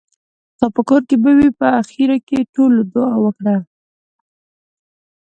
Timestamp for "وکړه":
3.25-3.55